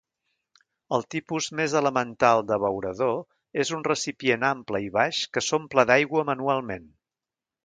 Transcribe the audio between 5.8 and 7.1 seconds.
d'aigua manualment.